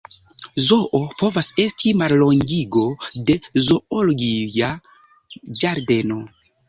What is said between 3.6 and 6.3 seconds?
"zoologia ĝardeno".